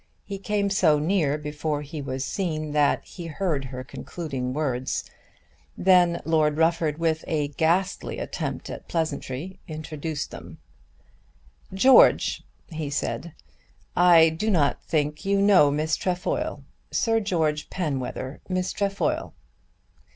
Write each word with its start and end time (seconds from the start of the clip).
He 0.25 0.39
came 0.39 0.71
so 0.71 0.97
near 0.97 1.37
before 1.37 1.83
he 1.83 2.01
was 2.01 2.25
seen 2.25 2.71
that 2.71 3.05
he 3.05 3.27
heard 3.27 3.65
her 3.65 3.83
concluding 3.83 4.51
words. 4.51 5.03
Then 5.77 6.23
Lord 6.25 6.57
Rufford 6.57 6.97
with 6.97 7.23
a 7.27 7.49
ghastly 7.49 8.17
attempt 8.17 8.71
at 8.71 8.87
pleasantry 8.87 9.59
introduced 9.67 10.31
them. 10.31 10.57
"George," 11.71 12.41
he 12.69 12.89
said, 12.89 13.35
"I 13.95 14.29
do 14.29 14.49
not 14.49 14.81
think 14.83 15.23
you 15.23 15.39
know 15.39 15.69
Miss 15.69 15.95
Trefoil. 15.95 16.63
Sir 16.89 17.19
George 17.19 17.69
Penwether; 17.69 18.41
Miss 18.49 18.73
Trefoil." 18.73 19.35